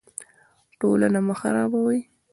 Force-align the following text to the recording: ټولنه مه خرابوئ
ټولنه 0.79 1.19
مه 1.27 1.33
خرابوئ 1.39 1.99